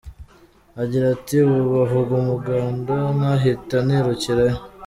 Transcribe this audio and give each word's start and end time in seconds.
Agira 0.81 1.05
ati 1.15 1.35
“Ubu 1.47 1.63
bavuga 1.75 2.11
umuganda 2.21 2.95
nkahita 3.15 3.77
nirukirayo. 3.85 4.59